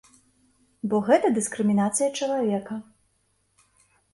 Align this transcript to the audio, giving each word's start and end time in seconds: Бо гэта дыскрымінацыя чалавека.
Бо 0.93 1.01
гэта 1.09 1.27
дыскрымінацыя 1.35 2.09
чалавека. 2.19 2.79